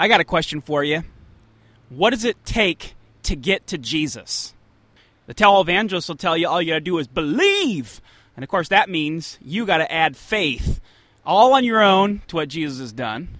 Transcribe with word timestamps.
I 0.00 0.06
got 0.06 0.20
a 0.20 0.24
question 0.24 0.60
for 0.60 0.84
you. 0.84 1.02
What 1.88 2.10
does 2.10 2.24
it 2.24 2.44
take 2.44 2.94
to 3.24 3.34
get 3.34 3.66
to 3.66 3.78
Jesus? 3.78 4.54
The 5.26 5.34
televangelist 5.34 6.08
will 6.08 6.14
tell 6.14 6.36
you 6.36 6.46
all 6.46 6.62
you 6.62 6.70
got 6.70 6.74
to 6.76 6.80
do 6.80 6.98
is 6.98 7.08
believe. 7.08 8.00
And 8.36 8.44
of 8.44 8.48
course, 8.48 8.68
that 8.68 8.88
means 8.88 9.38
you 9.42 9.66
got 9.66 9.78
to 9.78 9.92
add 9.92 10.16
faith 10.16 10.80
all 11.26 11.52
on 11.52 11.64
your 11.64 11.82
own 11.82 12.22
to 12.28 12.36
what 12.36 12.48
Jesus 12.48 12.78
has 12.78 12.92
done, 12.92 13.38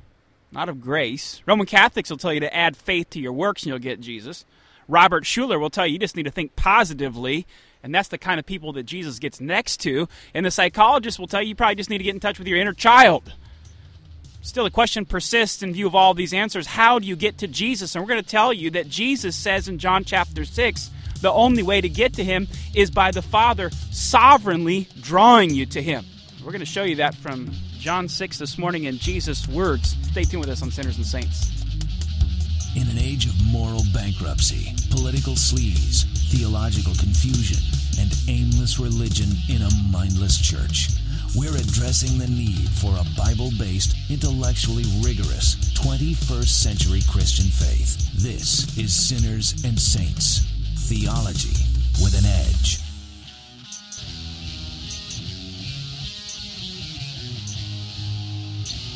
not 0.50 0.68
of 0.68 0.80
grace. 0.80 1.40
Roman 1.46 1.64
Catholics 1.64 2.10
will 2.10 2.18
tell 2.18 2.34
you 2.34 2.40
to 2.40 2.54
add 2.54 2.76
faith 2.76 3.08
to 3.10 3.20
your 3.20 3.32
works 3.32 3.62
and 3.62 3.68
you'll 3.68 3.78
get 3.78 4.00
Jesus. 4.00 4.44
Robert 4.88 5.22
Schuller 5.22 5.60
will 5.60 5.70
tell 5.70 5.86
you 5.86 5.92
you 5.92 5.98
just 6.00 6.16
need 6.16 6.24
to 6.24 6.30
think 6.30 6.56
positively, 6.56 7.46
and 7.84 7.94
that's 7.94 8.08
the 8.08 8.18
kind 8.18 8.40
of 8.40 8.46
people 8.46 8.72
that 8.72 8.82
Jesus 8.82 9.20
gets 9.20 9.40
next 9.40 9.76
to. 9.82 10.08
And 10.34 10.44
the 10.44 10.50
psychologist 10.50 11.20
will 11.20 11.28
tell 11.28 11.40
you 11.40 11.50
you 11.50 11.54
probably 11.54 11.76
just 11.76 11.88
need 11.88 11.98
to 11.98 12.04
get 12.04 12.14
in 12.14 12.20
touch 12.20 12.38
with 12.38 12.48
your 12.48 12.58
inner 12.58 12.72
child. 12.72 13.32
Still, 14.40 14.64
the 14.64 14.70
question 14.70 15.04
persists 15.04 15.62
in 15.62 15.72
view 15.72 15.86
of 15.86 15.94
all 15.94 16.14
these 16.14 16.32
answers 16.32 16.66
how 16.66 16.98
do 16.98 17.06
you 17.06 17.16
get 17.16 17.38
to 17.38 17.48
Jesus? 17.48 17.94
And 17.94 18.04
we're 18.04 18.08
going 18.08 18.22
to 18.22 18.28
tell 18.28 18.52
you 18.52 18.70
that 18.70 18.88
Jesus 18.88 19.36
says 19.36 19.68
in 19.68 19.78
John 19.78 20.04
chapter 20.04 20.44
6 20.44 20.90
the 21.20 21.32
only 21.32 21.62
way 21.62 21.80
to 21.80 21.88
get 21.88 22.14
to 22.14 22.24
him 22.24 22.48
is 22.74 22.90
by 22.90 23.10
the 23.10 23.22
Father 23.22 23.70
sovereignly 23.90 24.88
drawing 25.00 25.50
you 25.50 25.66
to 25.66 25.82
him. 25.82 26.04
We're 26.44 26.52
going 26.52 26.60
to 26.60 26.66
show 26.66 26.84
you 26.84 26.96
that 26.96 27.14
from 27.14 27.50
John 27.78 28.08
6 28.08 28.38
this 28.38 28.56
morning 28.56 28.84
in 28.84 28.98
Jesus' 28.98 29.48
words. 29.48 29.96
Stay 30.02 30.22
tuned 30.22 30.40
with 30.40 30.50
us 30.50 30.62
on 30.62 30.70
Sinners 30.70 30.96
and 30.96 31.06
Saints. 31.06 31.50
In 32.76 32.88
an 32.88 32.98
age 32.98 33.26
of 33.26 33.32
moral 33.46 33.82
bankruptcy, 33.92 34.72
political 34.90 35.34
sleaze, 35.34 36.04
theological 36.30 36.94
confusion, 36.94 37.58
and 37.98 38.14
aimless 38.28 38.78
religion 38.78 39.28
in 39.48 39.62
a 39.62 39.70
mindless 39.90 40.38
church, 40.38 40.88
we're 41.34 41.56
addressing 41.56 42.18
the 42.18 42.26
need 42.26 42.68
for 42.70 42.90
a 42.92 43.04
Bible 43.16 43.50
based, 43.58 43.94
intellectually 44.10 44.84
rigorous 45.02 45.56
21st 45.74 46.48
century 46.48 47.00
Christian 47.08 47.46
faith. 47.46 48.12
This 48.14 48.76
is 48.78 48.94
Sinners 48.94 49.64
and 49.64 49.78
Saints 49.78 50.46
Theology 50.88 51.54
with 52.02 52.18
an 52.18 52.24
Edge. 52.24 52.80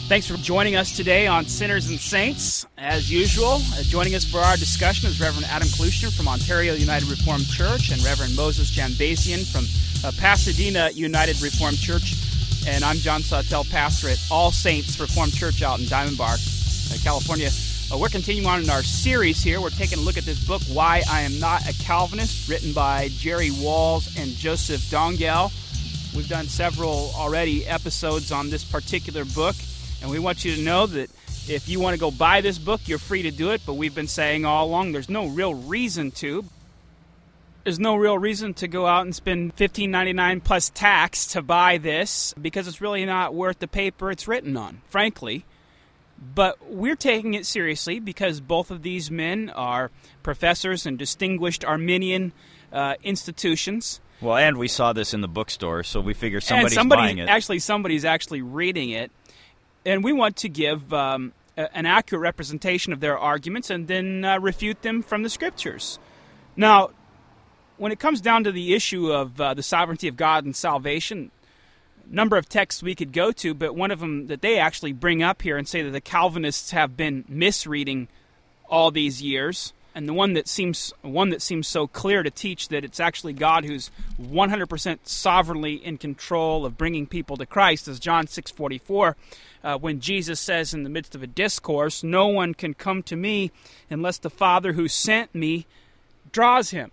Thanks 0.09 0.27
for 0.27 0.37
joining 0.37 0.77
us 0.77 0.95
today 0.95 1.27
on 1.27 1.47
Sinners 1.47 1.89
and 1.89 1.99
Saints. 1.99 2.67
As 2.77 3.11
usual, 3.11 3.55
uh, 3.55 3.83
joining 3.83 4.15
us 4.15 4.25
for 4.25 4.41
our 4.41 4.57
discussion 4.57 5.09
is 5.09 5.21
Reverend 5.21 5.47
Adam 5.47 5.69
Klushner 5.69 6.15
from 6.15 6.29
Ontario 6.29 6.75
United 6.75 7.09
Reformed 7.09 7.47
Church 7.47 7.91
and 7.91 8.03
Reverend 8.05 8.37
Moses 8.37 8.71
Janbasian 8.77 9.51
from 9.51 9.65
uh, 10.05 10.13
Pasadena 10.19 10.91
United 10.91 11.41
Reformed 11.41 11.79
Church. 11.79 12.15
And 12.65 12.85
I'm 12.85 12.97
John 12.97 13.23
Sawtelle, 13.23 13.69
pastor 13.71 14.09
at 14.09 14.25
All 14.31 14.53
Saints 14.53 14.99
Reformed 15.01 15.35
Church 15.35 15.63
out 15.63 15.81
in 15.81 15.87
Diamond 15.87 16.17
Bar, 16.17 16.35
uh, 16.35 16.97
California. 17.03 17.51
Uh, 17.93 17.99
we're 17.99 18.09
continuing 18.09 18.47
on 18.47 18.63
in 18.63 18.71
our 18.71 18.85
series 18.85 19.43
here. 19.43 19.61
We're 19.61 19.71
taking 19.71 19.99
a 19.99 20.03
look 20.03 20.17
at 20.17 20.23
this 20.23 20.47
book, 20.47 20.63
Why 20.73 21.03
I 21.11 21.23
Am 21.23 21.41
Not 21.41 21.69
a 21.69 21.75
Calvinist, 21.83 22.49
written 22.49 22.73
by 22.73 23.09
Jerry 23.11 23.51
Walls 23.51 24.17
and 24.17 24.31
Joseph 24.31 24.81
Dongell. 24.83 25.51
We've 26.15 26.29
done 26.29 26.47
several 26.47 27.11
already 27.17 27.67
episodes 27.67 28.31
on 28.31 28.49
this 28.49 28.63
particular 28.63 29.25
book. 29.25 29.57
And 30.01 30.09
we 30.09 30.21
want 30.21 30.45
you 30.45 30.55
to 30.55 30.63
know 30.63 30.87
that 30.87 31.11
if 31.49 31.69
you 31.69 31.81
want 31.81 31.95
to 31.95 32.01
go 32.01 32.13
buy 32.13 32.43
this 32.43 32.59
book, 32.59 32.83
you're 32.87 32.99
free 32.99 33.23
to 33.23 33.33
do 33.33 33.51
it. 33.51 33.63
But 33.67 33.75
we've 33.75 33.95
been 33.95 34.09
saying 34.09 34.45
all 34.45 34.67
along 34.67 34.93
there's 34.93 35.09
no 35.09 35.27
real 35.27 35.55
reason 35.55 36.13
to. 36.13 36.45
There's 37.65 37.79
no 37.79 37.97
real 37.97 38.19
reason 38.19 38.55
to 38.55 38.69
go 38.69 38.87
out 38.87 39.03
and 39.05 39.15
spend 39.15 39.57
$15.99 39.57 40.43
plus 40.43 40.71
tax 40.71 41.27
to 41.29 41.43
buy 41.43 41.79
this 41.79 42.35
because 42.41 42.67
it's 42.67 42.81
really 42.81 43.05
not 43.05 43.35
worth 43.35 43.61
the 43.61 43.69
paper 43.69 44.11
it's 44.11 44.27
written 44.27 44.57
on, 44.57 44.83
frankly. 44.89 45.45
But 46.35 46.59
we're 46.71 46.97
taking 46.97 47.35
it 47.35 47.47
seriously 47.47 47.99
because 47.99 48.41
both 48.41 48.71
of 48.71 48.83
these 48.83 49.11
men 49.11 49.51
are 49.51 49.91
professors 50.23 50.87
in 50.87 50.97
distinguished 50.97 51.65
Arminian 51.65 52.33
uh, 52.73 52.95
institutions. 53.03 54.01
Well, 54.21 54.37
and 54.37 54.57
we 54.57 54.69
saw 54.69 54.93
this 54.93 55.15
in 55.15 55.21
the 55.21 55.29
bookstore, 55.29 55.83
so 55.83 56.01
we 56.01 56.15
figure 56.15 56.41
somebody's 56.41 56.73
and 56.73 56.81
somebody, 56.81 57.03
buying 57.03 57.19
it. 57.19 57.29
Actually, 57.29 57.59
somebody's 57.59 58.05
actually 58.05 58.43
reading 58.43 58.91
it 58.91 59.11
and 59.85 60.05
we 60.05 60.13
want 60.13 60.37
to 60.37 60.49
give 60.49 60.93
um, 60.93 61.33
a, 61.57 61.75
an 61.77 61.87
accurate 61.87 62.23
representation 62.23 62.93
of 62.93 63.01
their 63.01 63.19
arguments 63.19 63.71
and 63.71 63.89
then 63.89 64.25
uh, 64.25 64.39
refute 64.39 64.83
them 64.83 65.03
from 65.03 65.23
the 65.23 65.31
scriptures. 65.31 65.99
Now, 66.57 66.91
when 67.83 67.91
it 67.91 67.99
comes 67.99 68.21
down 68.21 68.45
to 68.45 68.53
the 68.53 68.75
issue 68.75 69.11
of 69.11 69.41
uh, 69.41 69.55
the 69.55 69.63
sovereignty 69.63 70.07
of 70.07 70.17
God 70.17 70.45
and 70.45 70.55
salvation, 70.55 71.33
number 72.09 72.37
of 72.37 72.49
texts 72.49 72.81
we 72.81 72.95
could 72.95 73.13
go 73.13 73.33
to, 73.33 73.55
but 73.55 73.75
one 73.75 73.91
of 73.91 73.99
them 73.99 74.29
that 74.29 74.41
they 74.41 74.57
actually 74.57 74.93
bring 74.93 75.21
up 75.21 75.43
here 75.43 75.57
and 75.57 75.67
say 75.67 75.83
that 75.83 75.91
the 75.91 76.01
Calvinists 76.01 76.71
have 76.71 76.97
been 76.97 77.25
misreading 77.27 78.07
all 78.69 78.93
these 78.93 79.21
years, 79.21 79.73
and 79.97 80.09
the 80.09 80.13
one 80.13 80.35
that 80.35 80.47
seems 80.47 80.95
one 81.03 81.31
that 81.31 81.43
seems 81.43 81.67
so 81.67 81.89
clear 81.89 82.23
to 82.23 82.31
teach 82.31 82.69
that 82.69 82.85
it's 82.85 83.01
actually 83.01 83.33
God 83.33 83.65
who's 83.65 83.91
100% 84.17 84.99
sovereignly 85.03 85.75
in 85.75 85.99
control 85.99 86.65
of 86.65 86.79
bringing 86.79 87.09
people 87.09 87.37
to 87.37 87.47
Christ 87.47 87.89
is 87.89 87.99
John 87.99 88.29
6:44 88.29 89.17
uh, 89.65 89.77
when 89.77 89.99
Jesus 89.99 90.39
says 90.39 90.73
in 90.73 90.85
the 90.85 90.89
midst 90.89 91.17
of 91.17 91.23
a 91.25 91.27
discourse, 91.27 92.05
No 92.05 92.29
one 92.29 92.55
can 92.55 92.75
come 92.75 93.03
to 93.03 93.17
me 93.17 93.51
unless 93.91 94.19
the 94.19 94.31
Father 94.31 94.75
who 94.75 94.87
sent 94.87 95.35
me 95.35 95.67
draws 96.31 96.71
him. 96.71 96.93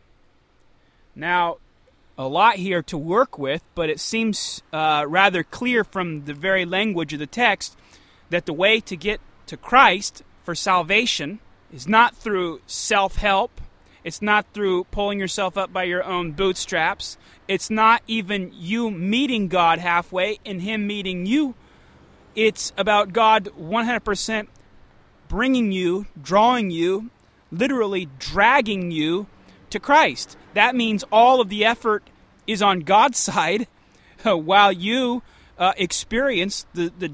Now, 1.20 1.58
a 2.18 2.28
lot 2.28 2.56
here 2.56 2.82
to 2.84 2.98
work 2.98 3.38
with, 3.38 3.64
but 3.76 3.90
it 3.90 4.00
seems 4.00 4.62
uh, 4.74 5.06
rather 5.08 5.44
clear 5.44 5.84
from 5.84 6.26
the 6.26 6.34
very 6.34 6.66
language 6.66 7.14
of 7.14 7.20
the 7.20 7.28
text 7.28 7.78
that 8.30 8.46
the 8.46 8.54
way 8.54 8.80
to 8.82 8.96
get 8.96 9.22
to 9.48 9.58
Christ 9.58 10.24
for 10.44 10.56
salvation 10.56 11.40
is 11.74 11.88
not 11.88 12.16
through 12.16 12.62
self 12.68 13.18
help. 13.18 13.62
It's 14.04 14.22
not 14.22 14.46
through 14.54 14.86
pulling 14.86 15.20
yourself 15.20 15.58
up 15.58 15.74
by 15.74 15.84
your 15.84 16.04
own 16.04 16.32
bootstraps. 16.32 17.18
It's 17.48 17.70
not 17.70 18.02
even 18.08 18.52
you 18.56 18.90
meeting 18.90 19.50
God 19.50 19.80
halfway 19.80 20.40
and 20.46 20.62
Him 20.62 20.88
meeting 20.88 21.26
you 21.26 21.56
it's 22.36 22.72
about 22.78 23.12
God 23.12 23.50
100% 23.60 24.48
bringing 25.28 25.72
you, 25.72 26.06
drawing 26.22 26.72
you, 26.72 27.10
literally 27.52 28.08
dragging 28.18 28.92
you 28.92 29.28
to 29.72 29.80
Christ. 29.80 30.38
That 30.54 30.76
means 30.76 31.04
all 31.12 31.42
of 31.42 31.50
the 31.50 31.66
effort 31.66 32.10
is 32.48 32.62
on 32.62 32.82
God's 32.82 33.18
side 33.30 33.68
while 34.24 34.72
you 34.72 35.22
uh, 35.58 35.74
experience 35.78 36.66
the, 36.74 36.92
the, 36.98 37.14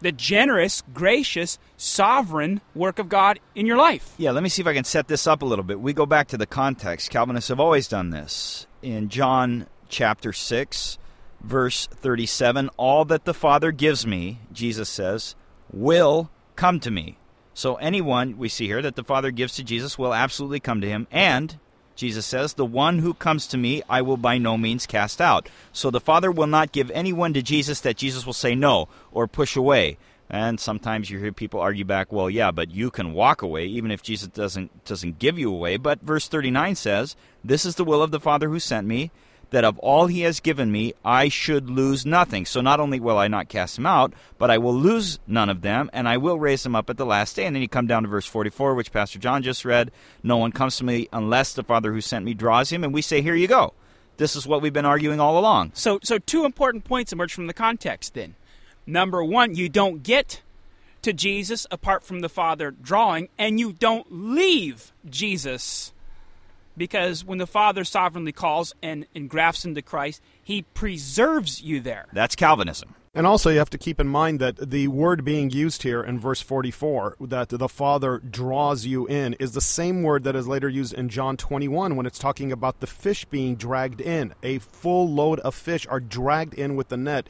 the 0.00 0.12
generous, 0.12 0.82
gracious, 0.92 1.58
sovereign 1.76 2.60
work 2.74 2.98
of 2.98 3.08
God 3.08 3.40
in 3.54 3.66
your 3.66 3.76
life. 3.76 4.14
Yeah, 4.18 4.32
let 4.32 4.42
me 4.42 4.48
see 4.48 4.62
if 4.62 4.68
I 4.68 4.74
can 4.74 4.84
set 4.84 5.08
this 5.08 5.26
up 5.26 5.42
a 5.42 5.46
little 5.46 5.64
bit. 5.64 5.80
We 5.80 5.92
go 5.92 6.06
back 6.06 6.28
to 6.28 6.36
the 6.36 6.46
context. 6.46 7.10
Calvinists 7.10 7.48
have 7.48 7.60
always 7.60 7.88
done 7.88 8.10
this. 8.10 8.66
In 8.82 9.08
John 9.08 9.66
chapter 9.88 10.32
6, 10.32 10.98
verse 11.40 11.86
37 11.86 12.68
All 12.76 13.04
that 13.06 13.24
the 13.24 13.34
Father 13.34 13.72
gives 13.72 14.06
me, 14.06 14.40
Jesus 14.52 14.88
says, 14.88 15.34
will 15.72 16.30
come 16.56 16.80
to 16.80 16.90
me. 16.90 17.18
So 17.54 17.76
anyone 17.76 18.36
we 18.36 18.48
see 18.48 18.66
here 18.66 18.82
that 18.82 18.96
the 18.96 19.04
Father 19.04 19.30
gives 19.30 19.54
to 19.54 19.64
Jesus 19.64 19.96
will 19.96 20.12
absolutely 20.12 20.60
come 20.60 20.80
to 20.80 20.88
him. 20.88 21.06
And 21.10 21.58
Jesus 21.94 22.26
says, 22.26 22.54
The 22.54 22.64
one 22.64 22.98
who 22.98 23.14
comes 23.14 23.46
to 23.48 23.56
me, 23.56 23.82
I 23.88 24.02
will 24.02 24.16
by 24.16 24.38
no 24.38 24.56
means 24.56 24.86
cast 24.86 25.20
out. 25.20 25.48
So 25.72 25.90
the 25.90 26.00
Father 26.00 26.30
will 26.30 26.46
not 26.46 26.72
give 26.72 26.90
anyone 26.90 27.32
to 27.34 27.42
Jesus 27.42 27.80
that 27.80 27.96
Jesus 27.96 28.26
will 28.26 28.32
say 28.32 28.54
no 28.54 28.88
or 29.12 29.26
push 29.26 29.56
away. 29.56 29.98
And 30.30 30.58
sometimes 30.58 31.10
you 31.10 31.18
hear 31.18 31.32
people 31.32 31.60
argue 31.60 31.84
back, 31.84 32.10
well, 32.10 32.30
yeah, 32.30 32.50
but 32.50 32.70
you 32.70 32.90
can 32.90 33.12
walk 33.12 33.42
away 33.42 33.66
even 33.66 33.90
if 33.90 34.02
Jesus 34.02 34.28
doesn't 34.28 34.84
doesn't 34.84 35.18
give 35.18 35.38
you 35.38 35.50
away. 35.50 35.76
But 35.76 36.00
verse 36.00 36.28
39 36.28 36.74
says, 36.74 37.14
This 37.44 37.64
is 37.64 37.76
the 37.76 37.84
will 37.84 38.02
of 38.02 38.10
the 38.10 38.20
Father 38.20 38.48
who 38.48 38.58
sent 38.58 38.86
me, 38.86 39.10
that 39.54 39.64
of 39.64 39.78
all 39.78 40.08
he 40.08 40.22
has 40.22 40.40
given 40.40 40.72
me, 40.72 40.94
I 41.04 41.28
should 41.28 41.70
lose 41.70 42.04
nothing. 42.04 42.44
So 42.44 42.60
not 42.60 42.80
only 42.80 42.98
will 42.98 43.16
I 43.16 43.28
not 43.28 43.48
cast 43.48 43.78
him 43.78 43.86
out, 43.86 44.12
but 44.36 44.50
I 44.50 44.58
will 44.58 44.74
lose 44.74 45.20
none 45.28 45.48
of 45.48 45.62
them, 45.62 45.88
and 45.92 46.08
I 46.08 46.16
will 46.16 46.40
raise 46.40 46.64
them 46.64 46.74
up 46.74 46.90
at 46.90 46.96
the 46.96 47.06
last 47.06 47.36
day. 47.36 47.46
And 47.46 47.54
then 47.54 47.62
you 47.62 47.68
come 47.68 47.86
down 47.86 48.02
to 48.02 48.08
verse 48.08 48.26
44, 48.26 48.74
which 48.74 48.90
Pastor 48.90 49.20
John 49.20 49.44
just 49.44 49.64
read 49.64 49.92
No 50.24 50.38
one 50.38 50.50
comes 50.50 50.76
to 50.78 50.84
me 50.84 51.08
unless 51.12 51.54
the 51.54 51.62
Father 51.62 51.92
who 51.92 52.00
sent 52.00 52.24
me 52.24 52.34
draws 52.34 52.70
him. 52.70 52.82
And 52.82 52.92
we 52.92 53.00
say, 53.00 53.22
Here 53.22 53.36
you 53.36 53.46
go. 53.46 53.74
This 54.16 54.34
is 54.34 54.44
what 54.44 54.60
we've 54.60 54.72
been 54.72 54.84
arguing 54.84 55.20
all 55.20 55.38
along. 55.38 55.70
So, 55.74 56.00
so 56.02 56.18
two 56.18 56.44
important 56.44 56.84
points 56.84 57.12
emerge 57.12 57.32
from 57.32 57.46
the 57.46 57.54
context 57.54 58.14
then. 58.14 58.34
Number 58.88 59.22
one, 59.22 59.54
you 59.54 59.68
don't 59.68 60.02
get 60.02 60.42
to 61.02 61.12
Jesus 61.12 61.64
apart 61.70 62.02
from 62.02 62.20
the 62.20 62.28
Father 62.28 62.72
drawing, 62.72 63.28
and 63.38 63.60
you 63.60 63.72
don't 63.72 64.06
leave 64.10 64.92
Jesus 65.08 65.92
because 66.76 67.24
when 67.24 67.38
the 67.38 67.46
Father 67.46 67.84
sovereignly 67.84 68.32
calls 68.32 68.74
and 68.82 69.06
engrafts 69.14 69.64
into 69.64 69.82
Christ, 69.82 70.20
He 70.42 70.62
preserves 70.62 71.62
you 71.62 71.80
there. 71.80 72.06
That's 72.12 72.36
Calvinism. 72.36 72.94
And 73.16 73.28
also, 73.28 73.50
you 73.50 73.58
have 73.58 73.70
to 73.70 73.78
keep 73.78 74.00
in 74.00 74.08
mind 74.08 74.40
that 74.40 74.70
the 74.70 74.88
word 74.88 75.24
being 75.24 75.48
used 75.48 75.84
here 75.84 76.02
in 76.02 76.18
verse 76.18 76.40
44, 76.40 77.16
that 77.20 77.48
the 77.48 77.68
Father 77.68 78.18
draws 78.18 78.86
you 78.86 79.06
in, 79.06 79.34
is 79.34 79.52
the 79.52 79.60
same 79.60 80.02
word 80.02 80.24
that 80.24 80.34
is 80.34 80.48
later 80.48 80.68
used 80.68 80.94
in 80.94 81.08
John 81.08 81.36
21 81.36 81.94
when 81.94 82.06
it's 82.06 82.18
talking 82.18 82.50
about 82.50 82.80
the 82.80 82.88
fish 82.88 83.24
being 83.24 83.54
dragged 83.54 84.00
in. 84.00 84.34
A 84.42 84.58
full 84.58 85.08
load 85.08 85.38
of 85.40 85.54
fish 85.54 85.86
are 85.86 86.00
dragged 86.00 86.54
in 86.54 86.74
with 86.74 86.88
the 86.88 86.96
net. 86.96 87.28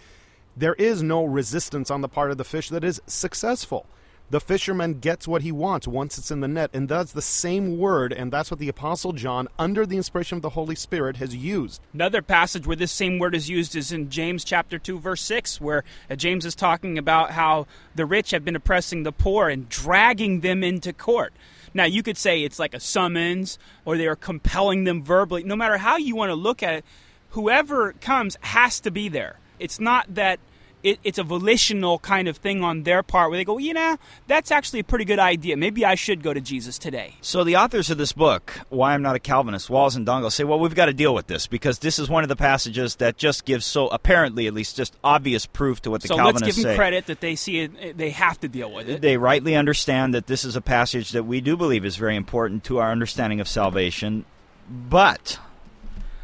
There 0.56 0.74
is 0.74 1.02
no 1.02 1.22
resistance 1.22 1.90
on 1.90 2.00
the 2.00 2.08
part 2.08 2.30
of 2.30 2.38
the 2.38 2.44
fish 2.44 2.70
that 2.70 2.82
is 2.82 3.02
successful. 3.06 3.84
The 4.30 4.40
fisherman 4.40 5.00
gets 5.00 5.28
what 5.28 5.42
he 5.42 5.52
wants 5.52 5.86
once 5.86 6.16
it's 6.16 6.30
in 6.30 6.40
the 6.40 6.48
net, 6.48 6.70
and 6.72 6.88
that's 6.88 7.12
the 7.12 7.22
same 7.22 7.76
word, 7.76 8.12
and 8.12 8.32
that's 8.32 8.50
what 8.50 8.58
the 8.58 8.70
Apostle 8.70 9.12
John, 9.12 9.48
under 9.58 9.84
the 9.84 9.98
inspiration 9.98 10.36
of 10.36 10.42
the 10.42 10.50
Holy 10.50 10.74
Spirit, 10.74 11.18
has 11.18 11.36
used. 11.36 11.82
Another 11.92 12.22
passage 12.22 12.66
where 12.66 12.74
this 12.74 12.90
same 12.90 13.18
word 13.18 13.34
is 13.34 13.50
used 13.50 13.76
is 13.76 13.92
in 13.92 14.08
James 14.08 14.42
chapter 14.42 14.78
2, 14.78 14.98
verse 14.98 15.20
6, 15.20 15.60
where 15.60 15.84
uh, 16.10 16.16
James 16.16 16.46
is 16.46 16.54
talking 16.54 16.96
about 16.96 17.32
how 17.32 17.66
the 17.94 18.06
rich 18.06 18.30
have 18.30 18.44
been 18.44 18.56
oppressing 18.56 19.02
the 19.02 19.12
poor 19.12 19.48
and 19.50 19.68
dragging 19.68 20.40
them 20.40 20.64
into 20.64 20.92
court. 20.92 21.34
Now, 21.74 21.84
you 21.84 22.02
could 22.02 22.16
say 22.16 22.42
it's 22.42 22.58
like 22.58 22.72
a 22.72 22.80
summons 22.80 23.58
or 23.84 23.96
they 23.98 24.06
are 24.06 24.16
compelling 24.16 24.84
them 24.84 25.02
verbally. 25.02 25.42
No 25.42 25.56
matter 25.56 25.76
how 25.76 25.96
you 25.96 26.16
want 26.16 26.30
to 26.30 26.34
look 26.34 26.62
at 26.62 26.74
it, 26.74 26.84
whoever 27.30 27.92
comes 27.94 28.36
has 28.40 28.80
to 28.80 28.90
be 28.90 29.08
there. 29.08 29.38
It's 29.58 29.78
not 29.78 30.14
that 30.14 30.38
it, 30.84 31.00
it's 31.02 31.18
a 31.18 31.22
volitional 31.24 31.98
kind 31.98 32.28
of 32.28 32.36
thing 32.36 32.62
on 32.62 32.82
their 32.82 33.02
part 33.02 33.30
where 33.30 33.38
they 33.38 33.44
go, 33.44 33.54
well, 33.54 33.60
you 33.60 33.72
know, 33.72 33.96
that's 34.26 34.50
actually 34.50 34.80
a 34.80 34.84
pretty 34.84 35.06
good 35.06 35.18
idea. 35.18 35.56
Maybe 35.56 35.84
I 35.84 35.94
should 35.94 36.22
go 36.22 36.34
to 36.34 36.40
Jesus 36.40 36.78
today. 36.78 37.14
So 37.22 37.42
the 37.42 37.56
authors 37.56 37.90
of 37.90 37.96
this 37.96 38.12
book, 38.12 38.60
Why 38.68 38.92
I'm 38.92 39.00
Not 39.00 39.16
a 39.16 39.18
Calvinist, 39.18 39.70
Walls 39.70 39.96
and 39.96 40.06
Dongell, 40.06 40.30
say, 40.30 40.44
well, 40.44 40.60
we've 40.60 40.74
got 40.74 40.86
to 40.86 40.92
deal 40.92 41.14
with 41.14 41.26
this 41.26 41.46
because 41.46 41.78
this 41.78 41.98
is 41.98 42.10
one 42.10 42.22
of 42.22 42.28
the 42.28 42.36
passages 42.36 42.96
that 42.96 43.16
just 43.16 43.46
gives 43.46 43.64
so 43.64 43.88
apparently, 43.88 44.46
at 44.46 44.52
least, 44.52 44.76
just 44.76 44.94
obvious 45.02 45.46
proof 45.46 45.80
to 45.82 45.90
what 45.90 46.02
the 46.02 46.08
so 46.08 46.16
Calvinists 46.16 46.42
let's 46.42 46.56
give 46.56 46.62
them 46.62 46.72
say. 46.72 46.76
credit 46.76 47.06
that 47.06 47.20
they 47.20 47.34
see 47.34 47.60
it, 47.60 47.96
they 47.96 48.10
have 48.10 48.38
to 48.40 48.48
deal 48.48 48.70
with 48.70 48.88
it. 48.88 49.00
They 49.00 49.16
rightly 49.16 49.56
understand 49.56 50.14
that 50.14 50.26
this 50.26 50.44
is 50.44 50.54
a 50.54 50.60
passage 50.60 51.12
that 51.12 51.24
we 51.24 51.40
do 51.40 51.56
believe 51.56 51.86
is 51.86 51.96
very 51.96 52.14
important 52.14 52.62
to 52.64 52.78
our 52.78 52.92
understanding 52.92 53.40
of 53.40 53.48
salvation, 53.48 54.26
but 54.68 55.38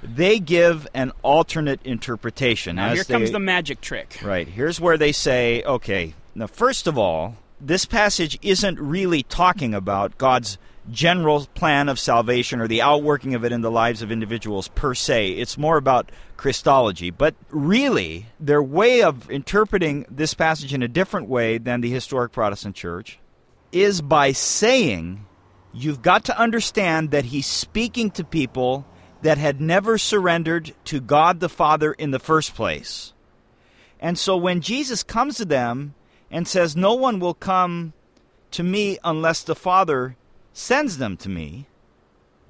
they 0.02 0.38
give 0.38 0.86
an 0.94 1.12
alternate 1.22 1.80
interpretation. 1.84 2.76
now 2.76 2.94
here 2.94 3.04
they- 3.04 3.14
comes 3.14 3.30
the 3.30 3.38
magic 3.38 3.80
trick. 3.80 4.18
Right. 4.22 4.48
Here's 4.48 4.80
where 4.80 4.96
they 4.96 5.12
say, 5.12 5.62
okay, 5.64 6.14
now, 6.34 6.46
first 6.46 6.86
of 6.86 6.96
all, 6.96 7.36
this 7.60 7.84
passage 7.84 8.38
isn't 8.40 8.78
really 8.78 9.22
talking 9.24 9.74
about 9.74 10.16
God's 10.16 10.58
general 10.90 11.46
plan 11.54 11.88
of 11.88 11.98
salvation 11.98 12.60
or 12.60 12.66
the 12.66 12.82
outworking 12.82 13.34
of 13.34 13.44
it 13.44 13.52
in 13.52 13.60
the 13.60 13.70
lives 13.70 14.00
of 14.00 14.10
individuals 14.10 14.68
per 14.68 14.94
se. 14.94 15.30
It's 15.32 15.58
more 15.58 15.76
about 15.76 16.10
Christology. 16.36 17.10
But 17.10 17.34
really, 17.50 18.26
their 18.38 18.62
way 18.62 19.02
of 19.02 19.30
interpreting 19.30 20.06
this 20.10 20.34
passage 20.34 20.72
in 20.72 20.82
a 20.82 20.88
different 20.88 21.28
way 21.28 21.58
than 21.58 21.80
the 21.80 21.90
historic 21.90 22.32
Protestant 22.32 22.74
church 22.74 23.18
is 23.72 24.00
by 24.00 24.32
saying 24.32 25.26
you've 25.72 26.02
got 26.02 26.24
to 26.24 26.38
understand 26.38 27.10
that 27.10 27.26
he's 27.26 27.46
speaking 27.46 28.10
to 28.12 28.24
people 28.24 28.86
that 29.22 29.38
had 29.38 29.60
never 29.60 29.98
surrendered 29.98 30.74
to 30.84 31.00
God 31.00 31.40
the 31.40 31.48
Father 31.48 31.92
in 31.92 32.10
the 32.10 32.18
first 32.18 32.54
place. 32.54 33.12
And 34.00 34.18
so 34.18 34.36
when 34.36 34.60
Jesus 34.60 35.02
comes 35.02 35.36
to 35.36 35.44
them 35.44 35.94
and 36.30 36.48
says, 36.48 36.74
No 36.74 36.94
one 36.94 37.20
will 37.20 37.34
come 37.34 37.92
to 38.52 38.62
me 38.62 38.98
unless 39.04 39.42
the 39.42 39.54
Father 39.54 40.16
sends 40.52 40.98
them 40.98 41.16
to 41.18 41.28
me, 41.28 41.66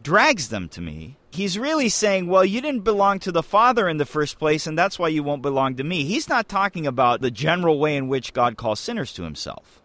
drags 0.03 0.49
them 0.49 0.69
to 0.69 0.81
me, 0.81 1.17
he's 1.31 1.59
really 1.59 1.89
saying, 1.89 2.27
Well, 2.27 2.45
you 2.45 2.61
didn't 2.61 2.85
belong 2.85 3.19
to 3.21 3.33
the 3.33 3.43
Father 3.43 3.89
in 3.89 3.97
the 3.97 4.07
first 4.07 4.39
place, 4.39 4.67
and 4.67 4.79
that's 4.79 4.99
why 4.99 5.09
you 5.09 5.23
won't 5.23 5.43
belong 5.43 5.77
to 5.77 5.85
me. 5.85 6.05
He's 6.05 6.29
not 6.29 6.49
talking 6.49 6.87
about 6.87 7.21
the 7.21 7.31
general 7.31 7.79
way 7.79 7.97
in 7.97 8.09
which 8.09 8.33
God 8.33 8.57
calls 8.57 8.81
sinners 8.81 9.13
to 9.15 9.25
himself. 9.25 9.83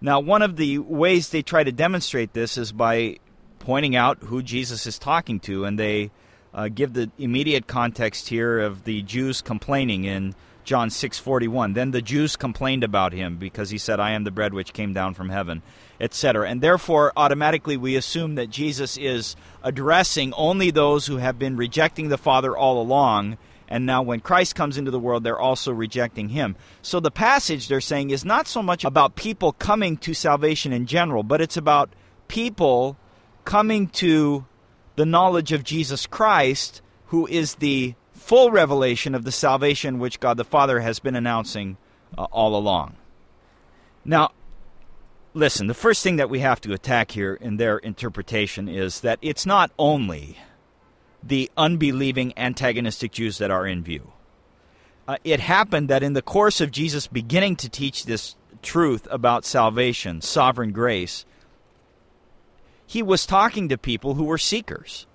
Now, 0.00 0.20
one 0.20 0.42
of 0.42 0.56
the 0.56 0.78
ways 0.78 1.28
they 1.28 1.42
try 1.42 1.62
to 1.62 1.72
demonstrate 1.72 2.32
this 2.32 2.56
is 2.56 2.72
by 2.72 3.18
pointing 3.60 3.94
out 3.94 4.18
who 4.24 4.42
Jesus 4.42 4.86
is 4.86 4.98
talking 4.98 5.38
to, 5.40 5.64
and 5.64 5.78
they 5.78 6.10
uh, 6.52 6.68
give 6.68 6.94
the 6.94 7.10
immediate 7.16 7.68
context 7.68 8.28
here 8.28 8.58
of 8.58 8.82
the 8.82 9.02
Jews 9.02 9.40
complaining 9.40 10.04
in 10.04 10.34
John 10.64 10.90
6:41. 10.90 11.74
Then 11.74 11.92
the 11.92 12.02
Jews 12.02 12.36
complained 12.36 12.84
about 12.84 13.12
him 13.12 13.36
because 13.36 13.70
he 13.70 13.78
said, 13.78 14.00
"I 14.00 14.10
am 14.10 14.24
the 14.24 14.30
bread 14.30 14.52
which 14.52 14.72
came 14.72 14.92
down 14.92 15.14
from 15.14 15.28
heaven," 15.28 15.62
etc. 16.00 16.48
And 16.48 16.60
therefore, 16.60 17.12
automatically 17.16 17.76
we 17.76 17.96
assume 17.96 18.34
that 18.34 18.50
Jesus 18.50 18.96
is 18.96 19.36
addressing 19.62 20.32
only 20.34 20.70
those 20.70 21.06
who 21.06 21.18
have 21.18 21.38
been 21.38 21.56
rejecting 21.56 22.08
the 22.08 22.18
Father 22.18 22.56
all 22.56 22.80
along. 22.80 23.38
And 23.68 23.86
now, 23.86 24.02
when 24.02 24.18
Christ 24.18 24.56
comes 24.56 24.76
into 24.76 24.90
the 24.90 24.98
world, 24.98 25.22
they're 25.22 25.38
also 25.38 25.72
rejecting 25.72 26.30
him. 26.30 26.56
So, 26.82 26.98
the 26.98 27.12
passage 27.12 27.68
they're 27.68 27.80
saying 27.80 28.10
is 28.10 28.24
not 28.24 28.48
so 28.48 28.64
much 28.64 28.84
about 28.84 29.14
people 29.14 29.52
coming 29.52 29.96
to 29.98 30.12
salvation 30.12 30.72
in 30.72 30.86
general, 30.86 31.22
but 31.22 31.40
it's 31.40 31.56
about 31.56 31.92
people 32.26 32.96
coming 33.44 33.88
to 33.88 34.44
the 34.96 35.06
knowledge 35.06 35.52
of 35.52 35.64
Jesus 35.64 36.06
Christ, 36.06 36.82
who 37.06 37.26
is 37.26 37.56
the 37.56 37.94
full 38.12 38.50
revelation 38.50 39.14
of 39.14 39.24
the 39.24 39.32
salvation 39.32 39.98
which 39.98 40.20
God 40.20 40.36
the 40.36 40.44
Father 40.44 40.80
has 40.80 40.98
been 40.98 41.16
announcing 41.16 41.76
uh, 42.16 42.24
all 42.24 42.54
along. 42.54 42.96
Now, 44.04 44.30
listen, 45.34 45.66
the 45.66 45.74
first 45.74 46.02
thing 46.02 46.16
that 46.16 46.30
we 46.30 46.40
have 46.40 46.60
to 46.62 46.72
attack 46.72 47.12
here 47.12 47.34
in 47.34 47.56
their 47.56 47.78
interpretation 47.78 48.68
is 48.68 49.00
that 49.00 49.18
it's 49.22 49.46
not 49.46 49.70
only 49.78 50.38
the 51.22 51.50
unbelieving 51.56 52.32
antagonistic 52.36 53.12
Jews 53.12 53.38
that 53.38 53.50
are 53.50 53.66
in 53.66 53.82
view. 53.82 54.12
Uh, 55.06 55.16
it 55.24 55.40
happened 55.40 55.88
that 55.88 56.02
in 56.02 56.12
the 56.12 56.22
course 56.22 56.60
of 56.60 56.70
Jesus 56.70 57.06
beginning 57.06 57.56
to 57.56 57.68
teach 57.68 58.04
this 58.04 58.36
truth 58.62 59.06
about 59.10 59.44
salvation, 59.44 60.20
sovereign 60.20 60.72
grace, 60.72 61.24
he 62.90 63.04
was 63.04 63.24
talking 63.24 63.68
to 63.68 63.78
people 63.78 64.14
who 64.14 64.24
were 64.24 64.36
seekers. 64.36 65.06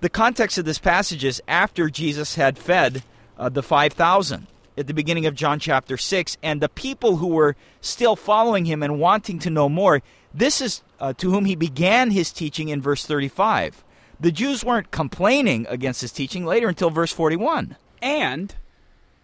The 0.00 0.08
context 0.08 0.56
of 0.56 0.64
this 0.64 0.78
passage 0.78 1.22
is 1.22 1.42
after 1.46 1.90
Jesus 1.90 2.36
had 2.36 2.56
fed 2.56 3.02
uh, 3.38 3.50
the 3.50 3.62
5,000 3.62 4.46
at 4.78 4.86
the 4.86 4.94
beginning 4.94 5.26
of 5.26 5.34
John 5.34 5.58
chapter 5.58 5.98
6, 5.98 6.38
and 6.42 6.62
the 6.62 6.68
people 6.70 7.16
who 7.16 7.26
were 7.26 7.56
still 7.82 8.16
following 8.16 8.64
him 8.64 8.82
and 8.82 8.98
wanting 8.98 9.38
to 9.40 9.50
know 9.50 9.68
more, 9.68 10.00
this 10.32 10.62
is 10.62 10.82
uh, 10.98 11.12
to 11.18 11.30
whom 11.30 11.44
he 11.44 11.54
began 11.54 12.10
his 12.10 12.32
teaching 12.32 12.70
in 12.70 12.80
verse 12.80 13.04
35. 13.04 13.84
The 14.18 14.32
Jews 14.32 14.64
weren't 14.64 14.90
complaining 14.90 15.66
against 15.68 16.00
his 16.00 16.10
teaching 16.10 16.46
later 16.46 16.68
until 16.68 16.88
verse 16.88 17.12
41. 17.12 17.76
And 18.00 18.54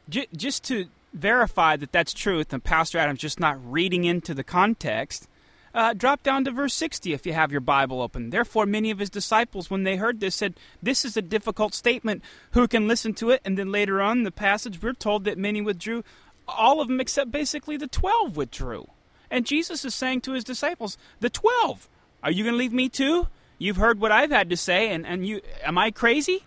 j- 0.07 0.29
just 0.37 0.65
to 0.65 0.89
verify 1.15 1.77
that 1.77 1.93
that's 1.93 2.13
truth, 2.13 2.53
and 2.53 2.63
Pastor 2.63 2.99
Adam's 2.99 3.21
just 3.21 3.41
not 3.41 3.59
reading 3.65 4.05
into 4.05 4.35
the 4.35 4.45
context, 4.45 5.30
uh, 5.75 5.95
drop 5.95 6.23
down 6.23 6.45
to 6.45 6.51
verse 6.51 6.75
60 6.75 7.13
if 7.13 7.27
you 7.27 7.33
have 7.33 7.53
your 7.53 7.61
Bible 7.61 8.03
open. 8.03 8.31
Therefore, 8.31 8.67
many 8.67 8.91
of 8.91 8.99
his 8.99 9.11
disciples, 9.11 9.71
when 9.71 9.85
they 9.85 9.97
heard 9.97 10.21
this, 10.21 10.35
said, 10.35 10.55
This 10.83 11.05
is 11.05 11.17
a 11.17 11.23
difficult 11.23 11.75
statement. 11.75 12.23
Who 12.53 12.67
can 12.67 12.89
listen 12.89 13.15
to 13.15 13.31
it? 13.31 13.41
And 13.45 13.57
then 13.57 13.71
later 13.71 14.01
on 14.01 14.19
in 14.19 14.25
the 14.25 14.31
passage, 14.31 14.83
we're 14.83 14.93
told 14.93 15.25
that 15.25 15.39
many 15.39 15.61
withdrew. 15.61 16.05
All 16.49 16.81
of 16.81 16.89
them, 16.89 17.01
except 17.01 17.31
basically 17.31 17.77
the 17.77 17.87
12, 17.87 18.37
withdrew. 18.37 18.89
And 19.31 19.47
Jesus 19.47 19.85
is 19.85 19.95
saying 19.95 20.23
to 20.23 20.33
his 20.33 20.45
disciples, 20.45 20.99
The 21.21 21.31
12, 21.31 21.89
are 22.23 22.31
you 22.31 22.43
going 22.45 22.55
to 22.55 22.59
leave 22.59 22.73
me 22.73 22.89
too? 22.89 23.29
You've 23.59 23.77
heard 23.77 24.01
what 24.01 24.11
I've 24.11 24.31
had 24.31 24.51
to 24.51 24.57
say, 24.57 24.89
and, 24.91 25.07
and 25.07 25.27
you, 25.27 25.41
am 25.63 25.79
I 25.79 25.91
crazy? 25.91 26.45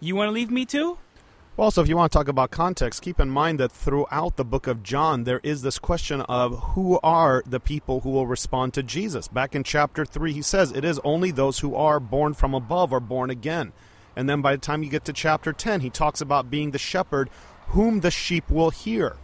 You 0.00 0.16
want 0.16 0.28
to 0.28 0.32
leave 0.32 0.50
me 0.50 0.64
too? 0.64 0.98
Well, 1.54 1.66
also, 1.66 1.82
if 1.82 1.88
you 1.88 1.98
want 1.98 2.10
to 2.10 2.18
talk 2.18 2.28
about 2.28 2.50
context, 2.50 3.02
keep 3.02 3.20
in 3.20 3.28
mind 3.28 3.60
that 3.60 3.70
throughout 3.70 4.36
the 4.36 4.44
book 4.44 4.66
of 4.66 4.82
John, 4.82 5.24
there 5.24 5.40
is 5.42 5.60
this 5.60 5.78
question 5.78 6.22
of 6.22 6.58
who 6.72 6.98
are 7.02 7.42
the 7.44 7.60
people 7.60 8.00
who 8.00 8.08
will 8.08 8.26
respond 8.26 8.72
to 8.72 8.82
Jesus. 8.82 9.28
Back 9.28 9.54
in 9.54 9.62
chapter 9.62 10.06
3, 10.06 10.32
he 10.32 10.40
says, 10.40 10.72
It 10.72 10.82
is 10.82 10.98
only 11.04 11.30
those 11.30 11.58
who 11.58 11.74
are 11.74 12.00
born 12.00 12.32
from 12.32 12.54
above 12.54 12.90
are 12.94 13.00
born 13.00 13.28
again. 13.28 13.74
And 14.16 14.30
then 14.30 14.40
by 14.40 14.52
the 14.52 14.62
time 14.62 14.82
you 14.82 14.88
get 14.88 15.04
to 15.04 15.12
chapter 15.12 15.52
10, 15.52 15.80
he 15.80 15.90
talks 15.90 16.22
about 16.22 16.50
being 16.50 16.70
the 16.70 16.78
shepherd 16.78 17.28
whom 17.68 18.00
the 18.00 18.10
sheep 18.10 18.50
will 18.50 18.70
hear. 18.70 19.18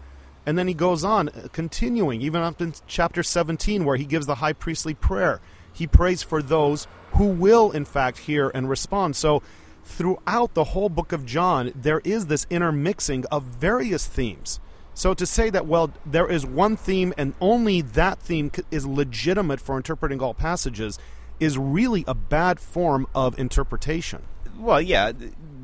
And 0.44 0.58
then 0.58 0.68
he 0.68 0.75
goes 0.75 1.04
on, 1.04 1.30
uh, 1.30 1.49
continuing, 1.52 2.20
even 2.20 2.42
up 2.42 2.61
in 2.61 2.75
chapter 2.87 3.23
17, 3.23 3.87
where 3.87 3.97
he 3.97 4.04
gives 4.04 4.26
the 4.26 4.35
high 4.35 4.52
priestly 4.52 4.92
prayer. 4.92 5.40
He 5.73 5.87
prays 5.87 6.23
for 6.23 6.42
those 6.42 6.87
who 7.12 7.28
will, 7.28 7.70
in 7.70 7.87
fact, 7.87 8.18
hear 8.18 8.50
and 8.50 8.68
respond. 8.68 9.16
So, 9.16 9.42
throughout 9.88 10.54
the 10.54 10.64
whole 10.64 10.90
book 10.90 11.12
of 11.12 11.25
John, 11.25 11.73
there 11.75 12.00
is 12.04 12.26
this 12.26 12.47
intermixing 12.50 13.25
of 13.26 13.42
various 13.42 14.07
themes. 14.07 14.61
So 14.95 15.14
to 15.14 15.25
say 15.26 15.49
that, 15.50 15.66
well, 15.66 15.92
there 16.04 16.30
is 16.30 16.45
one 16.45 16.76
theme 16.76 17.14
and 17.16 17.33
only 17.40 17.80
that 17.80 18.18
theme 18.18 18.50
is 18.71 18.87
legitimate 18.87 19.61
for 19.61 19.76
interpreting 19.76 20.21
all 20.21 20.35
passages 20.35 20.99
is 21.40 21.57
really 21.57 22.04
a 22.07 22.14
bad 22.14 22.61
form 22.61 23.07
of 23.14 23.38
interpretation. 23.38 24.23
Well, 24.59 24.80
yeah, 24.80 25.12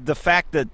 the 0.04 0.14
fact 0.14 0.52
that 0.52 0.68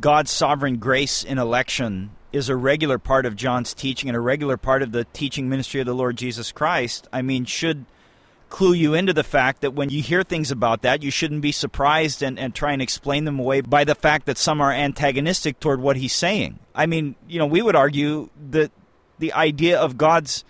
God's 0.00 0.30
sovereign 0.30 0.78
grace 0.78 1.22
in 1.22 1.38
election 1.38 2.10
is 2.32 2.48
a 2.48 2.56
regular 2.56 2.98
part 2.98 3.24
of 3.24 3.36
John's 3.36 3.72
teaching 3.72 4.08
and 4.08 4.16
a 4.16 4.20
regular 4.20 4.56
part 4.56 4.82
of 4.82 4.92
the 4.92 5.04
teaching 5.12 5.48
ministry 5.48 5.80
of 5.80 5.86
the 5.86 5.94
Lord 5.94 6.16
Jesus 6.16 6.52
Christ, 6.52 7.06
I 7.12 7.22
mean, 7.22 7.44
should 7.44 7.86
clue 8.48 8.72
you 8.72 8.94
into 8.94 9.12
the 9.12 9.24
fact 9.24 9.60
that 9.60 9.74
when 9.74 9.90
you 9.90 10.02
hear 10.02 10.22
things 10.22 10.50
about 10.50 10.82
that, 10.82 11.02
you 11.02 11.10
shouldn't 11.10 11.42
be 11.42 11.52
surprised 11.52 12.22
and, 12.22 12.38
and 12.38 12.54
try 12.54 12.72
and 12.72 12.80
explain 12.80 13.24
them 13.24 13.38
away 13.38 13.60
by 13.60 13.84
the 13.84 13.94
fact 13.94 14.26
that 14.26 14.38
some 14.38 14.60
are 14.60 14.72
antagonistic 14.72 15.60
toward 15.60 15.80
what 15.80 15.96
he's 15.96 16.14
saying. 16.14 16.58
I 16.74 16.86
mean, 16.86 17.16
you 17.28 17.38
know, 17.38 17.46
we 17.46 17.62
would 17.62 17.76
argue 17.76 18.30
that 18.50 18.70
the 19.18 19.32
idea 19.32 19.78
of 19.78 19.98
God's 19.98 20.44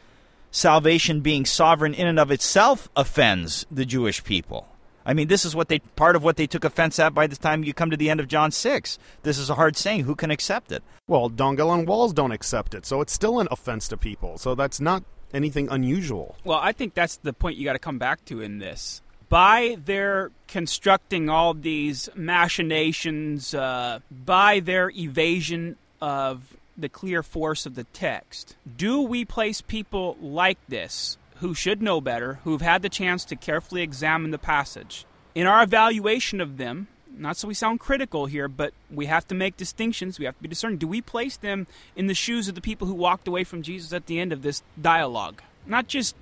salvation 0.50 1.20
being 1.20 1.44
sovereign 1.44 1.94
in 1.94 2.06
and 2.06 2.18
of 2.18 2.30
itself 2.30 2.88
offends 2.96 3.66
the 3.70 3.84
Jewish 3.84 4.24
people. 4.24 4.68
I 5.04 5.14
mean, 5.14 5.28
this 5.28 5.44
is 5.44 5.54
what 5.54 5.68
they 5.68 5.78
part 5.78 6.16
of 6.16 6.24
what 6.24 6.36
they 6.36 6.48
took 6.48 6.64
offense 6.64 6.98
at 6.98 7.14
by 7.14 7.28
the 7.28 7.36
time 7.36 7.62
you 7.62 7.72
come 7.72 7.90
to 7.90 7.96
the 7.96 8.10
end 8.10 8.18
of 8.18 8.26
John 8.26 8.50
6. 8.50 8.98
This 9.22 9.38
is 9.38 9.48
a 9.48 9.54
hard 9.54 9.76
saying. 9.76 10.00
Who 10.00 10.16
can 10.16 10.32
accept 10.32 10.72
it? 10.72 10.82
Well, 11.06 11.30
Dongell 11.30 11.72
and 11.72 11.86
Walls 11.86 12.12
don't 12.12 12.32
accept 12.32 12.74
it, 12.74 12.84
so 12.84 13.00
it's 13.00 13.12
still 13.12 13.38
an 13.38 13.46
offense 13.52 13.86
to 13.88 13.96
people. 13.96 14.36
So 14.36 14.56
that's 14.56 14.80
not 14.80 15.04
anything 15.36 15.68
unusual. 15.70 16.36
Well, 16.44 16.58
I 16.60 16.72
think 16.72 16.94
that's 16.94 17.16
the 17.18 17.32
point 17.32 17.56
you 17.56 17.64
got 17.64 17.74
to 17.74 17.78
come 17.78 17.98
back 17.98 18.24
to 18.26 18.40
in 18.40 18.58
this. 18.58 19.02
By 19.28 19.76
their 19.84 20.30
constructing 20.48 21.28
all 21.28 21.52
these 21.52 22.08
machinations, 22.14 23.54
uh, 23.54 24.00
by 24.10 24.60
their 24.60 24.90
evasion 24.90 25.76
of 26.00 26.56
the 26.76 26.88
clear 26.88 27.22
force 27.22 27.66
of 27.66 27.74
the 27.74 27.84
text, 27.84 28.56
do 28.76 29.00
we 29.00 29.24
place 29.24 29.60
people 29.60 30.16
like 30.20 30.58
this 30.68 31.18
who 31.36 31.54
should 31.54 31.82
know 31.82 32.00
better, 32.00 32.40
who've 32.44 32.62
had 32.62 32.82
the 32.82 32.88
chance 32.88 33.24
to 33.26 33.36
carefully 33.36 33.82
examine 33.82 34.30
the 34.30 34.38
passage, 34.38 35.04
in 35.34 35.46
our 35.46 35.62
evaluation 35.62 36.40
of 36.40 36.56
them? 36.56 36.88
Not 37.16 37.36
so 37.36 37.48
we 37.48 37.54
sound 37.54 37.80
critical 37.80 38.26
here, 38.26 38.46
but 38.46 38.74
we 38.90 39.06
have 39.06 39.26
to 39.28 39.34
make 39.34 39.56
distinctions. 39.56 40.18
We 40.18 40.26
have 40.26 40.36
to 40.36 40.42
be 40.42 40.48
discerning. 40.48 40.78
Do 40.78 40.86
we 40.86 41.00
place 41.00 41.36
them 41.36 41.66
in 41.94 42.06
the 42.06 42.14
shoes 42.14 42.48
of 42.48 42.54
the 42.54 42.60
people 42.60 42.86
who 42.86 42.94
walked 42.94 43.26
away 43.26 43.44
from 43.44 43.62
Jesus 43.62 43.92
at 43.92 44.06
the 44.06 44.20
end 44.20 44.32
of 44.32 44.42
this 44.42 44.62
dialogue? 44.80 45.42
Not 45.66 45.88
just 45.88 46.14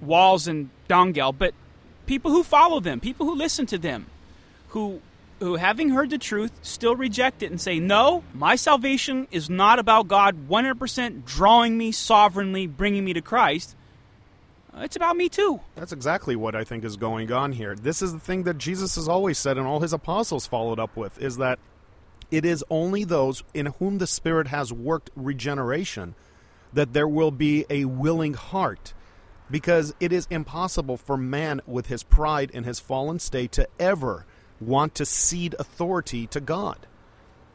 Walls 0.00 0.48
and 0.48 0.70
Dongell, 0.88 1.34
but 1.36 1.54
people 2.06 2.30
who 2.30 2.42
follow 2.42 2.80
them, 2.80 3.00
people 3.00 3.26
who 3.26 3.34
listen 3.34 3.66
to 3.66 3.78
them, 3.78 4.06
who 4.68 5.00
who 5.40 5.56
having 5.56 5.90
heard 5.90 6.10
the 6.10 6.18
truth 6.18 6.52
still 6.62 6.94
reject 6.94 7.42
it 7.42 7.50
and 7.50 7.60
say, 7.60 7.78
"No, 7.78 8.22
my 8.32 8.56
salvation 8.56 9.26
is 9.30 9.50
not 9.50 9.78
about 9.78 10.08
God 10.08 10.48
100% 10.48 11.26
drawing 11.26 11.76
me 11.76 11.92
sovereignly, 11.92 12.66
bringing 12.66 13.04
me 13.04 13.12
to 13.12 13.20
Christ. 13.20 13.74
It's 14.76 14.96
about 14.96 15.16
me 15.16 15.28
too." 15.28 15.60
That's 15.76 15.92
exactly 15.92 16.36
what 16.36 16.54
I 16.54 16.64
think 16.64 16.84
is 16.84 16.96
going 16.96 17.30
on 17.32 17.52
here. 17.52 17.74
This 17.74 18.02
is 18.02 18.12
the 18.12 18.18
thing 18.18 18.42
that 18.44 18.58
Jesus 18.58 18.96
has 18.96 19.08
always 19.08 19.38
said 19.38 19.56
and 19.56 19.66
all 19.66 19.80
his 19.80 19.92
apostles 19.92 20.46
followed 20.46 20.80
up 20.80 20.96
with 20.96 21.18
is 21.20 21.36
that 21.36 21.58
it 22.30 22.44
is 22.44 22.64
only 22.70 23.04
those 23.04 23.44
in 23.54 23.66
whom 23.78 23.98
the 23.98 24.06
Spirit 24.06 24.48
has 24.48 24.72
worked 24.72 25.10
regeneration 25.14 26.14
that 26.72 26.92
there 26.92 27.06
will 27.06 27.30
be 27.30 27.64
a 27.70 27.84
willing 27.84 28.34
heart 28.34 28.94
because 29.50 29.94
it 30.00 30.12
is 30.12 30.26
impossible 30.30 30.96
for 30.96 31.16
man 31.16 31.60
with 31.66 31.86
his 31.86 32.02
pride 32.02 32.50
and 32.52 32.66
his 32.66 32.80
fallen 32.80 33.18
state 33.18 33.52
to 33.52 33.68
ever 33.78 34.26
want 34.60 34.94
to 34.96 35.04
cede 35.04 35.54
authority 35.58 36.26
to 36.26 36.40
God. 36.40 36.86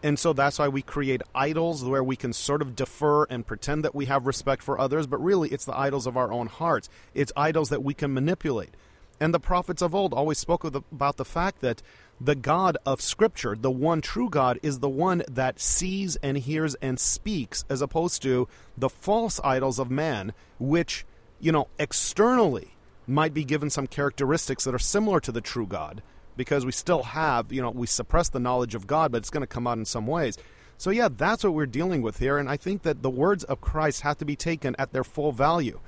And 0.02 0.18
so 0.18 0.32
that's 0.34 0.60
why 0.60 0.68
we 0.70 0.82
create 0.82 1.22
idols 1.36 1.84
where 1.84 2.04
we 2.04 2.16
can 2.16 2.32
sort 2.32 2.62
of 2.62 2.76
defer 2.76 3.26
and 3.26 3.46
pretend 3.46 3.84
that 3.84 3.94
we 3.94 4.06
have 4.06 4.26
respect 4.26 4.64
for 4.64 4.80
others, 4.80 5.08
but 5.08 5.22
really 5.22 5.50
it's 5.50 5.66
the 5.66 5.78
idols 5.78 6.08
of 6.08 6.16
our 6.16 6.32
own 6.32 6.48
hearts. 6.48 6.90
It's 7.14 7.34
idols 7.36 7.70
that 7.70 7.84
we 7.84 7.94
can 7.94 8.14
manipulate. 8.14 8.76
And 9.20 9.34
the 9.34 9.40
prophets 9.40 9.82
of 9.82 9.94
old 9.94 10.14
always 10.14 10.38
spoke 10.38 10.64
the, 10.64 10.82
about 10.92 11.18
the 11.18 11.26
fact 11.26 11.60
that 11.60 11.82
the 12.22 12.36
God 12.36 12.78
of 12.86 13.02
Scripture, 13.02 13.56
the 13.60 13.72
one 13.72 14.00
true 14.00 14.30
God, 14.30 14.60
is 14.64 14.80
the 14.80 14.90
one 14.90 15.24
that 15.30 15.60
sees 15.60 16.16
and 16.18 16.38
hears 16.38 16.76
and 16.76 16.98
speaks, 16.98 17.66
as 17.70 17.82
opposed 17.82 18.22
to 18.22 18.48
the 18.78 18.90
false 18.90 19.42
idols 19.44 19.80
of 19.80 19.92
man, 19.92 20.34
which 20.58 21.06
you 21.40 21.52
know, 21.52 21.68
externally 21.78 22.76
might 23.08 23.34
be 23.34 23.44
given 23.44 23.70
some 23.70 23.88
characteristics 23.88 24.64
that 24.64 24.76
are 24.76 24.80
similar 24.80 25.20
to 25.20 25.32
the 25.32 25.42
true 25.42 25.66
God 25.66 26.02
because 26.40 26.66
we 26.66 26.72
still 26.72 27.04
have, 27.04 27.52
you 27.52 27.62
know, 27.62 27.70
we 27.70 27.86
suppress 27.86 28.30
the 28.30 28.40
knowledge 28.40 28.74
of 28.74 28.88
God, 28.88 29.12
but 29.12 29.18
it's 29.18 29.30
going 29.30 29.42
to 29.42 29.48
come 29.48 29.68
out 29.68 29.78
in 29.78 29.84
some 29.84 30.08
ways. 30.08 30.38
So, 30.78 30.90
yeah, 30.90 31.10
that's 31.12 31.44
what 31.44 31.54
we're 31.54 31.66
dealing 31.66 32.02
with 32.02 32.20
here. 32.20 32.38
And 32.38 32.50
I 32.50 32.56
think 32.56 32.84
that 32.84 33.02
the 33.02 33.10
words 33.10 33.44
of 33.44 33.60
Christ 33.60 34.04
have 34.04 34.18
to 34.20 34.26
be 34.26 34.38
taken 34.38 34.74
at 34.80 34.94
their 34.94 35.04
full 35.04 35.34
value. 35.34 35.82